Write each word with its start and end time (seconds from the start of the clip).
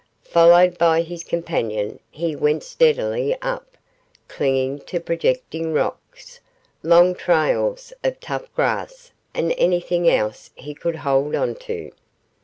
Followed 0.23 0.79
by 0.79 1.03
his 1.03 1.23
companion, 1.23 1.99
he 2.09 2.35
went 2.35 2.63
steadily 2.63 3.37
up, 3.43 3.77
clinging 4.27 4.79
to 4.79 4.99
projecting 4.99 5.73
rocks 5.73 6.39
long 6.81 7.13
trails 7.13 7.93
of 8.03 8.19
tough 8.19 8.51
grass 8.55 9.11
and 9.35 9.53
anything 9.59 10.09
else 10.09 10.49
he 10.55 10.73
could 10.73 10.95
hold 10.95 11.35
on 11.35 11.53
to. 11.53 11.91